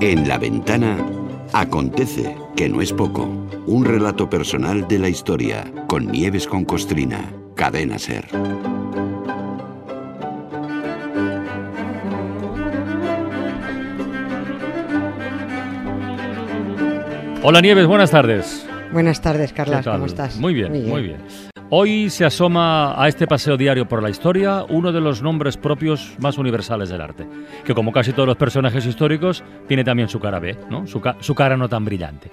[0.00, 0.98] En la ventana
[1.52, 3.28] acontece, que no es poco,
[3.66, 8.26] un relato personal de la historia con Nieves con Costrina, cadena ser.
[17.44, 18.66] Hola Nieves, buenas tardes.
[18.92, 19.84] Buenas tardes, Carlas.
[19.86, 20.36] ¿cómo estás?
[20.36, 21.18] Muy bien, muy bien,
[21.74, 26.14] Hoy se asoma a este paseo diario por la historia uno de los nombres propios
[26.20, 27.26] más universales del arte,
[27.64, 30.86] que como casi todos los personajes históricos, tiene también su cara B, ¿no?
[30.86, 32.30] su, ca- su cara no tan brillante.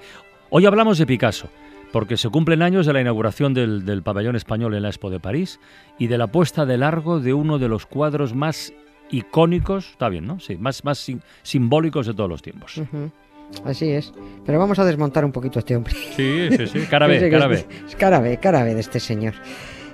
[0.50, 1.48] Hoy hablamos de Picasso,
[1.90, 5.58] porque se cumplen años de la inauguración del, pabellón español en la Expo de París
[5.98, 8.74] y de la puesta de largo de uno de los cuadros más
[9.10, 10.38] icónicos, está bien, ¿no?
[10.38, 12.78] Sí, más, más sim- simbólicos de todos los tiempos.
[13.64, 14.12] Así es.
[14.46, 15.94] Pero vamos a desmontar un poquito a este hombre.
[16.16, 17.66] Sí, sí, sí, cara B, cara B.
[17.86, 19.34] Es cara B, cara B de este señor.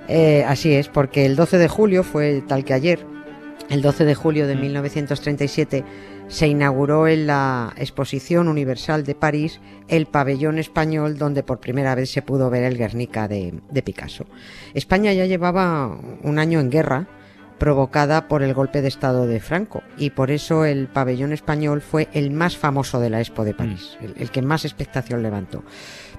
[0.08, 3.00] Eh, así es, porque el 12 de julio fue tal que ayer,
[3.70, 4.60] el 12 de julio de Mm.
[4.60, 5.84] 1937,
[6.28, 12.10] se inauguró en la Exposición Universal de París el pabellón español donde por primera vez
[12.10, 14.26] se pudo ver el Guernica de, de Picasso.
[14.74, 17.06] España ya llevaba un año en guerra
[17.58, 22.08] provocada por el golpe de Estado de Franco y por eso el pabellón español fue
[22.12, 25.64] el más famoso de la Expo de París, el, el que más expectación levantó.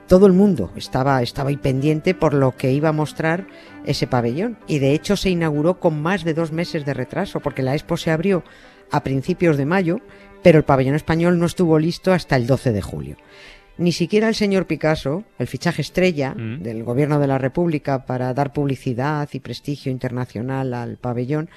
[0.08, 3.46] Todo el mundo estaba, estaba ahí pendiente por lo que iba a mostrar
[3.86, 7.62] ese pabellón y de hecho se inauguró con más de dos meses de retraso porque
[7.62, 8.44] la Expo se abrió
[8.92, 10.00] a principios de mayo,
[10.44, 13.18] pero el pabellón español no estuvo listo hasta el 12 de julio.
[13.78, 16.64] Ni siquiera el señor Picasso, el fichaje estrella Mm.
[16.64, 21.50] del gobierno de la República para dar publicidad y prestigio internacional al pabellón,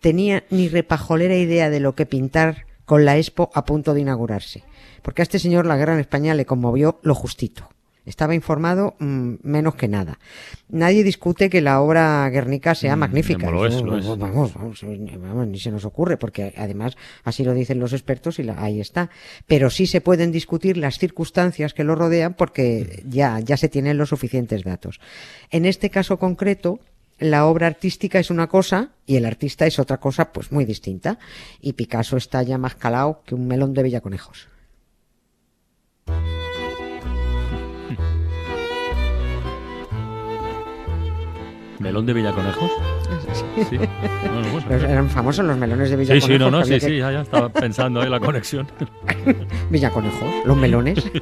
[0.00, 4.64] tenía ni repajolera idea de lo que pintar con la Expo a punto de inaugurarse.
[5.02, 7.68] Porque a este señor la guerra en España le conmovió lo justito.
[8.08, 10.18] Estaba informado mm, menos que nada.
[10.68, 13.50] Nadie discute que la obra Guernica sea Mm, magnífica.
[13.50, 14.06] lo es, lo es.
[14.18, 18.42] Vamos, vamos, vamos, ni se nos ocurre, porque además así lo dicen los expertos y
[18.44, 19.10] la- ahí está.
[19.46, 23.98] Pero sí se pueden discutir las circunstancias que lo rodean porque ya, ya se tienen
[23.98, 25.00] los suficientes datos.
[25.50, 26.80] En este caso concreto,
[27.18, 31.18] la obra artística es una cosa y el artista es otra cosa pues muy distinta.
[31.60, 34.48] Y Picasso está ya más calado que un melón de Villaconejos.
[41.78, 42.70] ¿Melón de Villaconejos?
[43.70, 43.78] Sí.
[43.78, 46.28] No, no, pues, Los- eran famosos los melones de Sí, Villaconejos.
[46.30, 48.66] sí, no, no, que sí, que- sí, ya, ya estaba pensando ahí la conexión.
[49.70, 50.98] Villaconejos, los melones.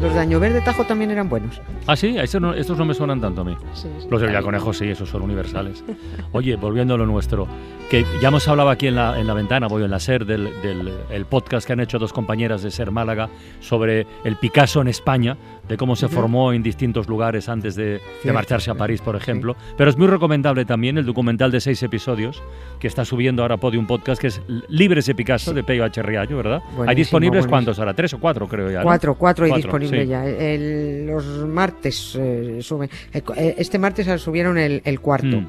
[0.00, 1.60] los de Año Verde Tajo también eran buenos.
[1.86, 3.56] Ah, sí, estos no, estos no me suenan tanto a mí.
[3.74, 4.06] Sí, sí.
[4.10, 5.84] Los de Villaconejos sí, esos son universales.
[6.32, 7.48] Oye, volviendo a lo nuestro,
[7.90, 10.44] que ya hemos hablado aquí en la, en la ventana, voy en la SER, del,
[10.62, 13.28] del el podcast que han hecho dos compañeras de SER Málaga
[13.60, 15.36] sobre el Picasso en España,
[15.68, 18.00] de cómo se formó en distintos lugares antes de,
[18.32, 19.56] marcharse a París, por ejemplo.
[19.76, 22.42] Pero es muy recomendable también el documental de seis episodios
[22.78, 26.02] que está subiendo ahora Podium Podcast, que es Libres de Picasso, de Peyo H.
[26.02, 26.62] Riallo, ¿verdad?
[26.86, 27.50] ¿Hay disponibles buenísimo.
[27.50, 27.94] cuántos ahora?
[27.94, 28.78] ¿Tres o cuatro, creo ya?
[28.78, 28.84] ¿no?
[28.84, 30.08] Cuatro, cuatro Cuatro, disponible sí.
[30.10, 30.26] ya.
[30.26, 32.90] El- los martes eh, suben.
[33.12, 35.40] eh, Este martes subieron el, el cuarto.
[35.40, 35.48] Mm.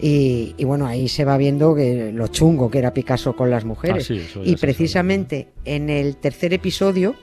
[0.00, 3.64] Y, y bueno, ahí se va viendo que lo chungo que era Picasso con las
[3.64, 4.10] mujeres.
[4.10, 7.14] Ah, sí, y precisamente en el tercer episodio,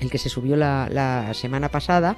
[0.00, 2.16] el que se subió la, la semana pasada,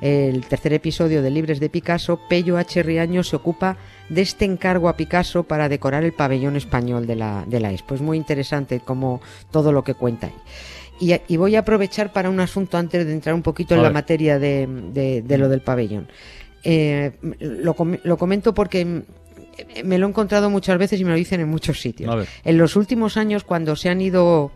[0.00, 2.82] el tercer episodio de Libres de Picasso, Pello H.
[2.82, 3.76] Riaño se ocupa
[4.08, 7.94] de este encargo a Picasso para decorar el pabellón español de la, de la Expo.
[7.94, 9.20] Es muy interesante como
[9.50, 10.34] todo lo que cuenta ahí.
[11.02, 13.82] Y, y voy a aprovechar para un asunto antes de entrar un poquito A en
[13.82, 16.06] la materia de, de- de lo del pabellón.
[16.64, 19.02] Eh, lo, com- lo comento porque mm,
[19.84, 22.08] me lo he encontrado muchas veces y me lo dicen en muchos sitios.
[22.44, 24.52] En los últimos años, cuando se han ido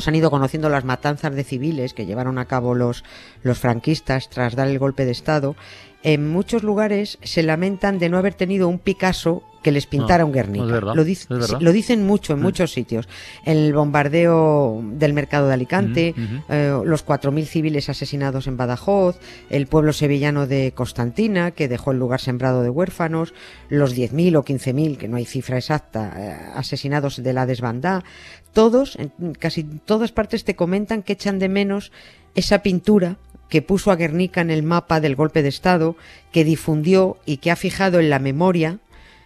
[0.00, 3.04] se han ido conociendo las matanzas de civiles que llevaron a cabo los,
[3.42, 5.54] los franquistas tras dar el golpe de Estado,
[6.02, 10.30] en muchos lugares se lamentan de no haber tenido un Picasso que les pintara un
[10.32, 10.64] Guernica.
[10.66, 12.42] verdad, lo, dic- dicen mucho en Mm.
[12.42, 13.08] muchos sitios.
[13.44, 16.42] El bombardeo del mercado de Alicante, Mm, ujú.
[16.48, 19.18] eh, los 4.000 civiles asesinados en Badajoz,
[19.50, 23.34] el pueblo sevillano de Constantina, que dejó el lugar sembrado de huérfanos,
[23.68, 28.04] los 10.000 o 15.000, que no hay cifra exacta, eh, asesinados de la desbandá.
[28.52, 31.90] Todos, en casi todas partes te comentan que echan de menos
[32.36, 33.16] esa pintura
[33.48, 35.96] que puso a Guernica en el mapa del golpe de Estado,
[36.32, 38.78] que difundió y que ha fijado en la memoria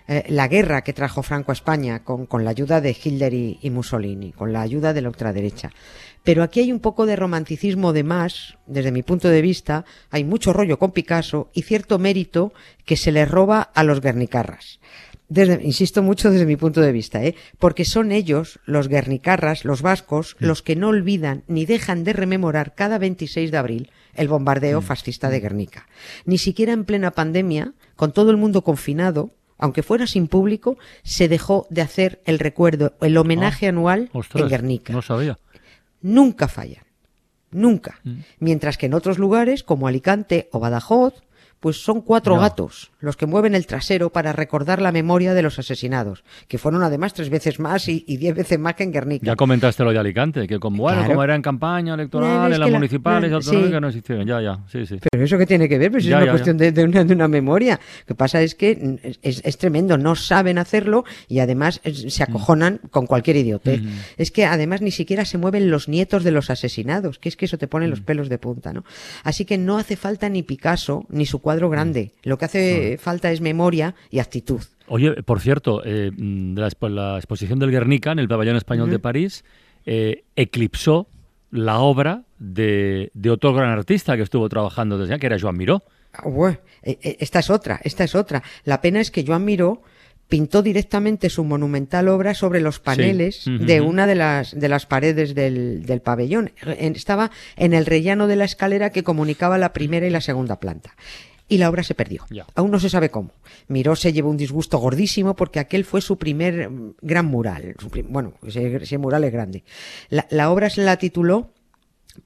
[0.09, 3.59] eh, la guerra que trajo Franco a España con, con la ayuda de Hitler y,
[3.63, 5.71] y Mussolini, con la ayuda de la ultraderecha.
[6.25, 10.25] Pero aquí hay un poco de romanticismo de más, desde mi punto de vista, hay
[10.25, 12.53] mucho rollo con Picasso y cierto mérito
[12.85, 14.79] que se le roba a los guernicarras.
[15.32, 17.34] Desde, insisto mucho desde mi punto de vista, ¿eh?
[17.58, 22.75] porque son ellos, los guernicarras, los vascos, los que no olvidan ni dejan de rememorar
[22.75, 25.87] cada 26 de abril el bombardeo fascista de Guernica.
[26.26, 31.29] Ni siquiera en plena pandemia, con todo el mundo confinado, aunque fuera sin público, se
[31.29, 34.93] dejó de hacer el recuerdo, el homenaje Ah, anual ostras, en Guernica.
[34.93, 35.38] No sabía.
[36.02, 36.84] Nunca fallan.
[37.50, 38.00] Nunca.
[38.05, 38.19] Mm.
[38.38, 41.23] Mientras que en otros lugares, como Alicante o Badajoz,
[41.62, 45.59] pues son cuatro gatos los que mueven el trasero para recordar la memoria de los
[45.61, 49.25] asesinados, que fueron además tres veces más y, y diez veces más que en Guernica.
[49.25, 51.12] Ya comentaste lo de Alicante, que como, bueno, Claro.
[51.14, 53.56] como era en campaña electoral, en las que la- municipales, no, sí.
[53.81, 54.26] no existieron.
[54.26, 54.99] Ya, ya, sí, sí.
[55.11, 57.05] Pero eso que tiene que ver, pues Ya, es una ya, cuestión de, de una,
[57.05, 57.79] de una memoria.
[58.00, 62.12] Lo que pasa es que mm, es, es tremendo, no saben hacerlo y además es-
[62.12, 63.81] se acojonan con cualquier idiotez.
[63.82, 63.88] Mm.
[64.17, 67.44] Es que además ni siquiera se mueven los nietos de los asesinados, que es que
[67.44, 68.05] eso te pone los Mm.
[68.05, 68.85] pelos de punta, ¿no?
[69.23, 72.13] Así que no hace falta ni Picasso ni su cuadro grande.
[72.23, 74.61] Lo que hace falta es memoria y actitud.
[74.89, 78.57] Oye, por cierto, eh, mm, de la, expo- la exposición del Guernica en el Pabellón
[78.57, 79.45] Español de París
[79.87, 81.07] eh, eclipsó
[81.51, 85.57] la obra de, de otro gran artista que estuvo trabajando desde allá, que era Joan
[85.57, 85.83] Miró.
[86.13, 88.43] Ah, bueno, eh, esta es otra, esta es otra.
[88.65, 89.83] La pena es que Joan Miró
[90.29, 95.35] pintó directamente su monumental obra sobre los paneles de una de las, de las paredes
[95.35, 96.53] del, del pabellón.
[96.79, 100.95] Estaba en el rellano de la escalera que comunicaba la primera y la segunda planta.
[101.53, 102.25] Y la obra se perdió.
[102.55, 103.33] Aún no se sabe cómo.
[103.69, 107.77] Miró se llevó un disgusto gordísimo porque aquel fue su primer mm, gran mural.
[108.09, 109.63] Bueno, ese, ese mural es grande.
[110.09, 111.53] La, la obra se la tituló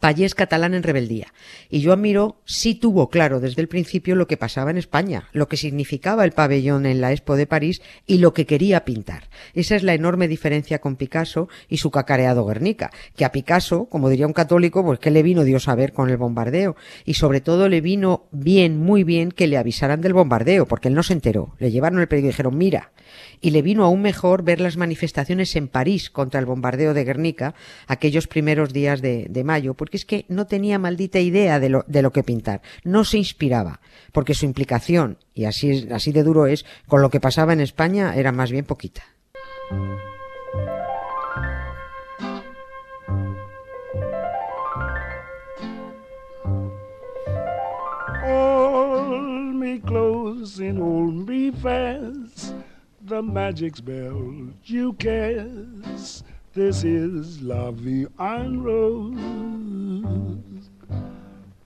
[0.01, 1.33] Payés catalán en rebeldía.
[1.71, 5.49] Y Joan Miró sí tuvo claro desde el principio lo que pasaba en España, lo
[5.49, 9.29] que significaba el pabellón en la Expo de París y lo que quería pintar.
[9.55, 14.09] Esa es la enorme diferencia con Picasso y su cacareado Guernica, que a Picasso, como
[14.09, 16.75] diría un católico, pues que le vino Dios a ver con el bombardeo.
[17.05, 20.95] Y sobre todo le vino bien, muy bien que le avisaran del bombardeo, porque él
[20.95, 21.55] no se enteró.
[21.59, 22.91] Le llevaron el periódico y dijeron, mira,
[23.41, 27.55] y le vino aún mejor ver las manifestaciones en París contra el bombardeo de Guernica
[27.87, 32.03] aquellos primeros días de mayo, porque es que no tenía maldita idea de lo, de
[32.03, 33.81] lo que pintar, no se inspiraba,
[34.13, 38.15] porque su implicación, y así, así de duro es, con lo que pasaba en España
[38.17, 39.03] era más bien poquita.
[49.67, 49.81] Me.
[53.07, 53.75] The magic
[54.65, 56.25] you cast.
[56.57, 59.21] This is Vie en Rose.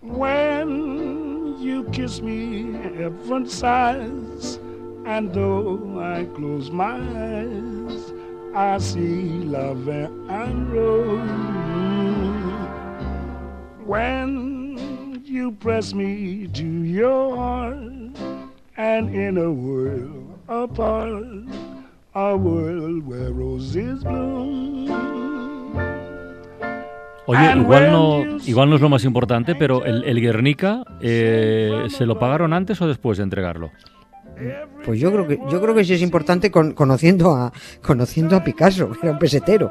[0.00, 4.58] When you kiss me, heaven sighs.
[5.06, 8.12] And though I close my eyes,
[8.52, 11.20] I see Vie en Rose.
[13.86, 17.76] When you press me to your heart,
[18.76, 21.46] and in a world apart,
[22.14, 24.88] a world where roses bloom.
[27.26, 32.04] Oye, igual no, igual no es lo más importante, pero el, el Guernica, eh, ¿se
[32.04, 33.70] lo pagaron antes o después de entregarlo?
[34.84, 37.52] Pues yo creo que, yo creo que sí es importante con- conociendo, a,
[37.82, 39.70] conociendo a Picasso, que era un pesetero.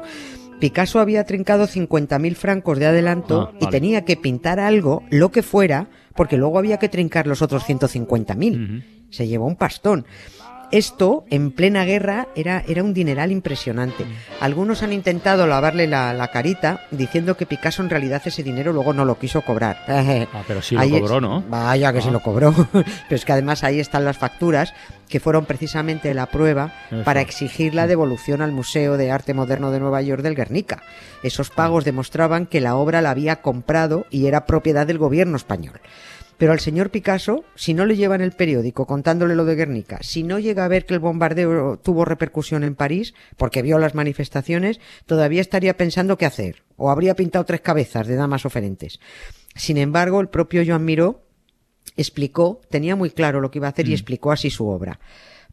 [0.58, 5.42] Picasso había trincado 50.000 francos de adelanto Ah, y tenía que pintar algo, lo que
[5.42, 8.64] fuera, porque luego había que trincar los otros 150.000.
[8.80, 8.84] Ujú.
[9.10, 10.06] Se llevó un pastón.
[10.72, 14.04] Esto, en plena guerra, era, era un dineral impresionante.
[14.40, 18.92] Algunos han intentado lavarle la, la carita diciendo que Picasso en realidad ese dinero luego
[18.92, 19.78] no lo quiso cobrar.
[20.32, 21.42] Ah, pero sí lo Ahí cobró, ¿no?
[21.48, 22.12] Vaya que se Ah.
[22.12, 22.52] lo cobró.
[22.72, 24.72] Pero es que además ahí están las facturas
[25.08, 27.02] que fueron precisamente la prueba Eso.
[27.04, 30.82] para exigir la devolución al Museo de Arte Moderno de Nueva York del Guernica.
[31.22, 35.80] Esos pagos demostraban que la obra la había comprado y era propiedad del gobierno español.
[36.40, 40.22] Pero al señor Picasso, si no le llevan el periódico contándole lo de Guernica, si
[40.22, 44.80] no llega a ver que el bombardeo tuvo repercusión en París, porque vio las manifestaciones,
[45.04, 49.00] todavía estaría pensando qué hacer, o habría pintado tres cabezas de damas oferentes.
[49.54, 51.26] Sin embargo, el propio Joan Miró
[51.98, 54.98] explicó, tenía muy claro lo que iba a hacer y explicó así su obra.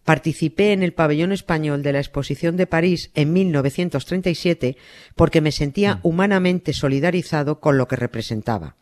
[0.06, 4.77] Participé en el pabellón español de la exposición de París en 1937
[5.15, 8.77] porque me sentía humanamente solidarizado con lo que representaba.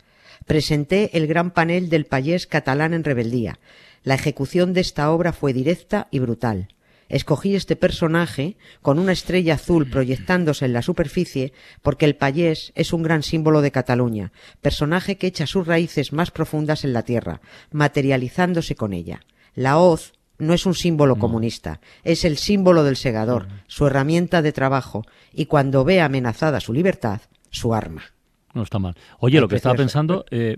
[0.45, 3.59] Presenté el gran panel del payés catalán en rebeldía.
[4.03, 6.67] La ejecución de esta obra fue directa y brutal.
[7.09, 12.93] Escogí este personaje con una estrella azul proyectándose en la superficie porque el payés es
[12.93, 17.41] un gran símbolo de Cataluña, personaje que echa sus raíces más profundas en la tierra,
[17.71, 19.21] materializándose con ella.
[19.53, 24.51] La hoz no es un símbolo comunista, es el símbolo del segador, su herramienta de
[24.51, 27.21] trabajo y cuando ve amenazada su libertad,
[27.51, 28.14] su arma.
[28.55, 28.95] No está mal.
[29.19, 30.57] Oye, lo que estaba pensando, eh,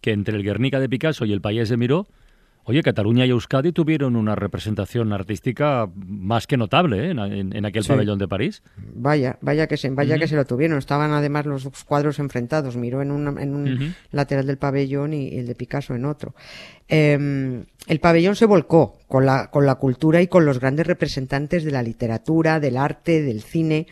[0.00, 2.06] que entre el Guernica de Picasso y el Payés de Miró,
[2.64, 7.10] Oye, Cataluña y Euskadi tuvieron una representación artística más que notable ¿eh?
[7.10, 8.62] en, aquel pabellón de París.
[8.76, 10.78] Vaya, vaya que se, vaya que se lo tuvieron.
[10.78, 12.76] Estaban además los cuadros enfrentados.
[12.76, 16.34] Miró en, en un lateral del pabellón y, el de Picasso en otro.
[16.86, 21.64] Em, el pabellón se volcó con la, con la cultura y con los grandes representantes
[21.64, 23.86] de la literatura, del arte, del cine.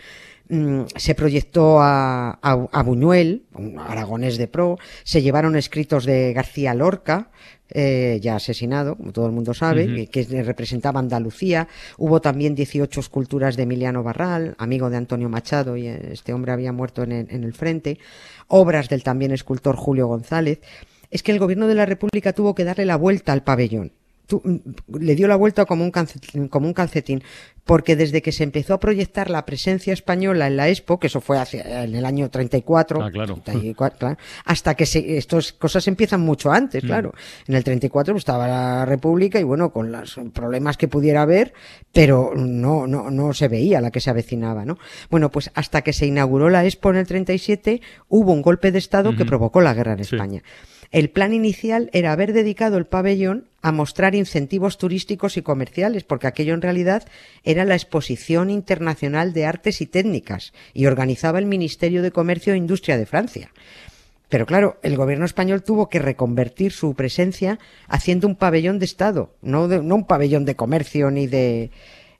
[0.51, 6.73] Mm, se proyectó a, a, Buñuel, un aragonés de pro, se llevaron escritos de García
[6.73, 7.31] Lorca,
[7.69, 11.69] eh, ya asesinado, como todo el mundo sabe, que, representaba Andalucía.
[11.99, 16.73] Hubo también 18 esculturas de Emiliano Barral, amigo de Antonio Machado, y este hombre había
[16.73, 17.99] muerto en el frente.
[18.47, 20.61] Obras del también escultor Julio González.
[21.11, 23.93] Es que el gobierno de la República tuvo que darle la vuelta al pabellón
[24.31, 24.57] Mm,
[24.99, 27.23] le dio la vuelta como un, calcetín, como un calcetín,
[27.65, 31.21] porque desde que se empezó a proyectar la presencia española en la Expo, que eso
[31.21, 33.43] fue hacia, en el año 34, ah, claro.
[34.45, 36.87] hasta que se, estas cosas empiezan mucho antes, mm.
[36.87, 37.15] claro.
[37.47, 41.55] En el 34 pues, estaba la República y bueno, con los problemas que pudiera haber,
[41.93, 44.79] pero no, no, no se veía la que se avecinaba, ¿no?
[45.11, 48.79] Bueno, pues hasta que se inauguró la Expo en el 37, hubo un golpe de
[48.79, 50.43] Estado que provocó la guerra en España.
[50.91, 56.27] El plan inicial era haber dedicado el pabellón a mostrar incentivos turísticos y comerciales, porque
[56.27, 57.07] aquello en realidad
[57.45, 62.57] era la Exposición Internacional de Artes y Técnicas y organizaba el Ministerio de Comercio e
[62.57, 63.51] Industria de Francia.
[64.31, 69.35] Pero claro, el gobierno español tuvo que reconvertir su presencia haciendo un pabellón de Estado,
[69.43, 71.71] no, un pabellón de comercio ni de,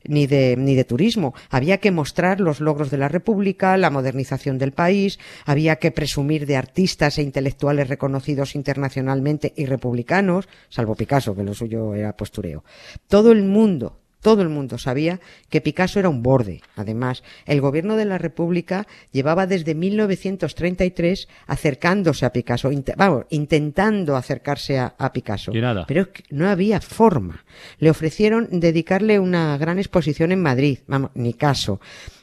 [0.05, 1.35] ni de, ni de turismo.
[1.51, 6.47] Había que mostrar los logros de la República, la modernización del país, había que presumir
[6.47, 12.65] de artistas e intelectuales reconocidos internacionalmente y republicanos, salvo Picasso, que lo suyo era postureo.
[13.09, 16.63] Todo el mundo todo el mundo sabía que Picasso era un borde.
[16.77, 24.79] Además, el gobierno de la República llevaba desde 1933 acercándose a Picasso, vamos, intentando acercarse
[24.79, 25.53] a, Picasso.
[25.87, 27.45] Pero no había forma.
[27.79, 31.81] Le ofrecieron dedicarle una gran exposición en Madrid, vamos, ni caso.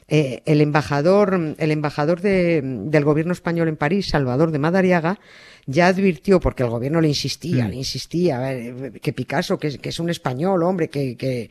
[0.08, 5.18] Eh, el embajador, el embajador del gobierno español en París, Salvador de Madariaga,
[5.66, 7.70] ya advirtió, porque el gobierno le insistía, mm.
[7.70, 8.40] le insistía,
[9.02, 11.50] que Picasso, que, es un español, hombre, que, que,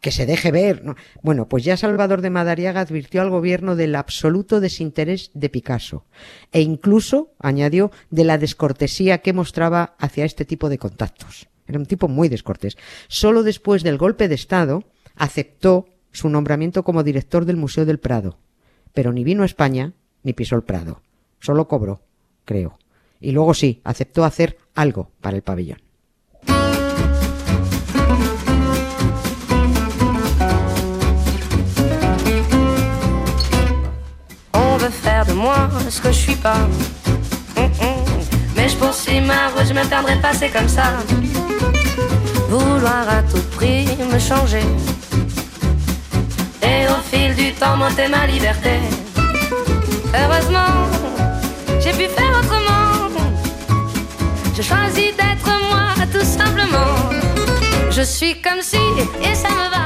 [0.00, 0.82] que se deje ver.
[1.22, 6.04] Bueno, pues ya Salvador de Madariaga advirtió al gobierno del absoluto desinterés de Picasso
[6.50, 11.48] e incluso, añadió, de la descortesía que mostraba hacia este tipo de contactos.
[11.68, 12.76] Era un tipo muy descortés.
[13.06, 14.82] Solo después del golpe de Estado
[15.14, 18.38] aceptó su nombramiento como director del Museo del Prado,
[18.92, 19.92] pero ni vino a España
[20.22, 21.02] ni pisó el Prado.
[21.40, 22.02] Solo cobró,
[22.44, 22.78] creo
[23.22, 25.78] y luego sí, aceptó hacer algo para el pabellón.
[34.52, 36.68] On veut faire de moi ce que je suis pas.
[38.56, 40.98] Mais je poursuis ma route, je me perdrai pas, comme ça.
[42.50, 44.64] Vouloir à tout prix me changer.
[46.72, 48.74] Au fil du temps, monter ma liberté.
[50.20, 50.74] Heureusement,
[51.80, 53.10] j'ai pu faire autrement.
[54.56, 57.11] Je choisis d'être moi tout simplement.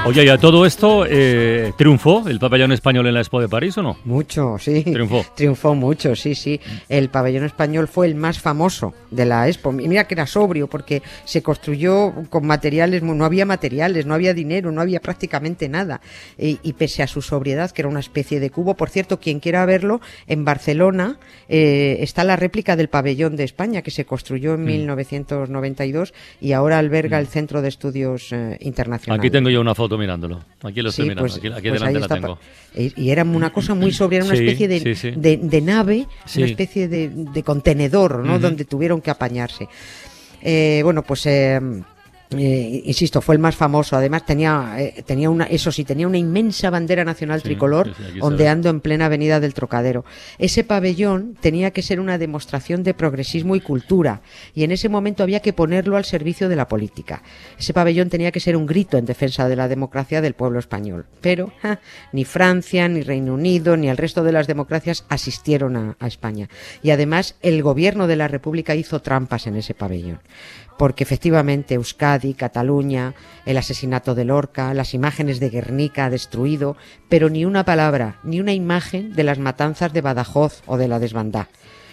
[0.04, 3.76] Oye, ¿y a todo esto eh, triunfó el pabellón español en la Expo de París
[3.78, 3.98] o no?
[4.04, 4.84] Mucho, sí.
[4.84, 5.26] Triunfó.
[5.34, 6.60] Triunfó mucho, sí, sí.
[6.88, 9.72] El pabellón español fue el más famoso de la Expo.
[9.72, 14.34] Y mira que era sobrio porque se construyó con materiales, no había materiales, no había
[14.34, 16.00] dinero, no había prácticamente nada.
[16.38, 19.66] Y, pese a su sobriedad, que era una especie de cubo, por cierto, quien quiera
[19.66, 24.64] verlo, en Barcelona eh, está la réplica del pabellón de España que se construyó en
[24.64, 26.44] 1992 mm.
[26.44, 27.20] y ahora alberga mm.
[27.20, 29.20] el Centro de Estudios eh, Internacionales.
[29.20, 30.40] Aquí tengo yo una foto mirándolo.
[30.62, 32.38] Aquí lo estoy mirando, pues, aquí, pues delante la tengo.
[32.74, 37.42] Y era una cosa muy sobria, era una especie de, de, nave, una especie de,
[37.42, 38.38] contenedor, ¿no?
[38.38, 39.68] Donde tuvieron que apañarse.
[40.42, 41.60] Eh, bueno, pues eh,
[42.30, 43.96] eh, insisto, fue el más famoso.
[43.96, 48.80] Además tenía, eh, tenía una, eso sí, tenía una inmensa bandera nacional tricolor ondeando en
[48.80, 50.04] plena avenida del Trocadero.
[50.38, 54.22] Ese pabellón tenía que ser una demostración de progresismo y cultura,
[54.54, 57.22] y en ese momento había que ponerlo al servicio de la política.
[57.58, 61.06] Ese pabellón tenía que ser un grito en defensa de la democracia del pueblo español.
[61.20, 61.52] Pero
[62.12, 66.48] ni Francia, ni Reino Unido, ni el resto de las democracias asistieron a, a España.
[66.82, 70.20] Y además el gobierno de la República hizo trampas en ese pabellón
[70.78, 73.14] porque efectivamente Euskadi, Cataluña,
[73.44, 76.76] el asesinato de Lorca, las imágenes de Guernica destruido,
[77.08, 80.98] pero ni una palabra, ni una imagen de las matanzas de Badajoz o de la
[80.98, 81.48] desbandá.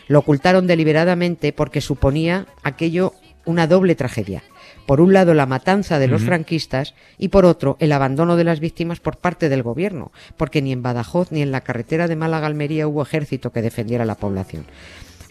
[0.08, 3.13] Lo ocultaron deliberadamente porque suponía aquello
[3.46, 4.44] una doble tragedia.
[4.86, 8.60] Por un lado, la matanza de los franquistas y por otro, el abandono de las
[8.60, 12.88] víctimas por parte del gobierno, porque ni en Badajoz ni en la carretera de Málaga-Almería
[12.88, 14.66] hubo ejército que defendiera la población.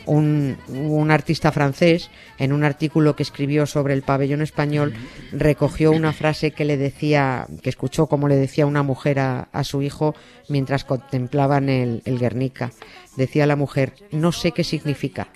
[0.07, 4.95] Un, artista francés, en un artículo que escribió sobre el pabellón español,
[5.33, 9.65] recogió una frase que le decía, que escuchó como le decía una mujer a, a
[9.65, 10.15] su hijo
[10.49, 12.73] mientras contemplaban el, el Guernica.
[13.17, 15.29] Decía la mujer, no sé qué significa,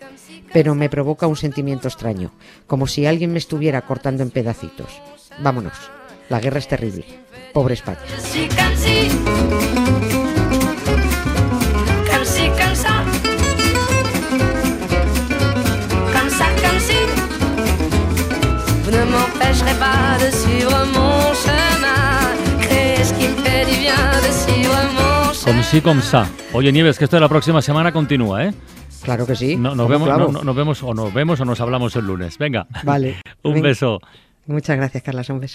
[0.52, 2.32] pero me provoca un sentimiento extraño,
[2.66, 5.00] como si alguien me estuviera cortando en pedacitos.
[5.40, 5.74] Vámonos,
[6.28, 7.04] la guerra es terrible.
[7.52, 8.00] Pobre España.
[25.46, 26.26] Com sí, com sa.
[26.52, 28.52] Oye, Nieves, que esto de la próxima semana continúa, ¿eh?
[29.04, 29.56] Claro que sí.
[29.56, 32.36] No, nos, vemos, no, no, nos vemos o nos vemos o nos hablamos el lunes.
[32.36, 32.66] Venga.
[32.82, 33.18] Vale.
[33.44, 33.68] Un Venga.
[33.68, 34.00] beso.
[34.46, 35.22] Muchas gracias, Carla.
[35.28, 35.40] Un beso.